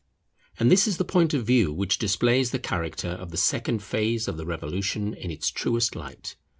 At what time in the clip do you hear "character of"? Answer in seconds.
2.57-3.29